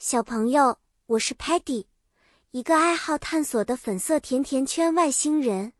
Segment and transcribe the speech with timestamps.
[0.00, 1.86] 小朋友，我是 Patty，
[2.52, 5.72] 一个爱好探索的粉色甜甜圈外星人。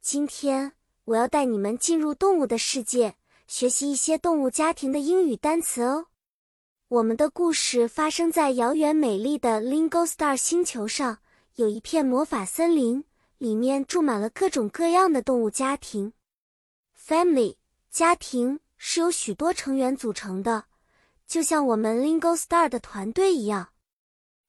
[0.00, 0.72] 今天
[1.04, 6.06] 我要带你们进入动物的世界，学习一些动物家庭的英语单词哦。
[6.88, 11.18] 我们的故事发生在遥远美丽的 Lingo Star 星球上，
[11.56, 13.04] 有一片魔法森林，
[13.36, 16.14] 里面住满了各种各样的动物家庭。
[16.98, 17.56] Family
[17.90, 20.64] 家庭是由许多成员组成的。
[21.26, 23.68] 就像我们 Lingo Star 的团队一样，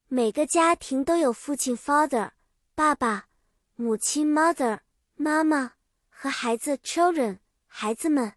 [0.06, 2.30] 每个家庭都有父亲 Father
[2.74, 3.26] 爸爸，
[3.74, 4.80] 母亲 Mother
[5.16, 5.72] 妈妈
[6.08, 8.34] 和孩子 Children 孩子们。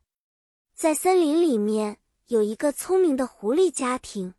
[0.74, 4.34] 在森林里面有一个聪明的狐狸家庭，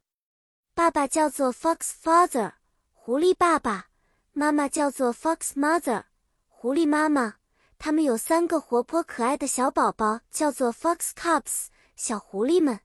[0.74, 2.54] 爸爸叫做 Fox Father
[2.92, 3.86] 狐狸爸爸，
[4.32, 6.04] 妈妈叫做 Fox Mother
[6.48, 7.36] 狐狸妈妈。
[7.78, 12.80] 他们有三个活泼可爱的小宝宝，叫做 Fox Cubs 小狐狸们。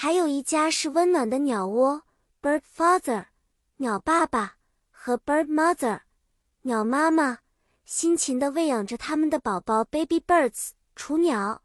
[0.00, 2.04] 还有一家是温暖的鸟窝
[2.40, 3.26] ，Bird Father，
[3.78, 4.58] 鸟爸爸
[4.92, 6.02] 和 Bird Mother，
[6.62, 7.40] 鸟妈妈，
[7.84, 11.64] 辛勤地喂养着他们的宝宝 Baby Birds，雏鸟。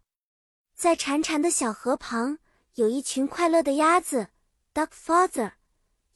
[0.73, 2.40] 在潺潺的小河旁，
[2.73, 4.30] 有一群快乐的鸭子
[4.73, 5.52] ，Duck Father，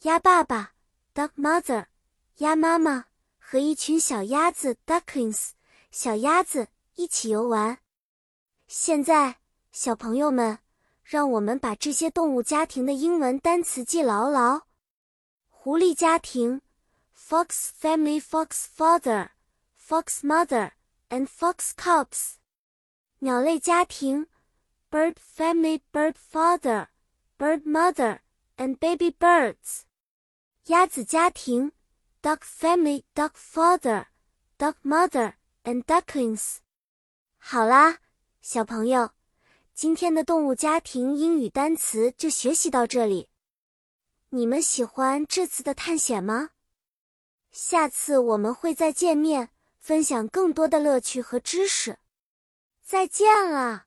[0.02, 0.72] 鸭爸爸
[1.14, 1.86] ，Duck Mother，
[2.38, 3.06] 鸭妈妈
[3.38, 5.50] 和一群小鸭子 Ducklings，
[5.92, 7.78] 小鸭子一起游玩。
[8.68, 9.36] 现在，
[9.72, 10.58] 小朋友们。
[11.08, 14.64] 让我们把这些动物家庭的英文单词记牢牢：
[15.48, 16.62] 狐狸家庭
[17.18, 19.30] ，Fox family, Fox father,
[19.80, 20.72] Fox mother,
[21.08, 22.36] and Fox cubs；
[23.20, 24.28] 鸟类家庭
[24.92, 26.88] ，Bird family, Bird father,
[27.38, 28.20] Bird mother,
[28.58, 29.84] and baby birds；
[30.66, 31.72] 鸭子家庭
[32.22, 34.08] ，Duck family, Duck father,
[34.58, 36.58] Duck mother, and ducklings。
[37.38, 38.00] 好啦，
[38.42, 39.12] 小朋友。
[39.78, 43.30] 今天的动物家庭英语单词就学习到这里，
[44.30, 46.50] 你们喜欢这次的探险吗？
[47.52, 52.00] 下次我们会再见面，分享更多的乐趣和知识。
[52.82, 53.87] 再见了。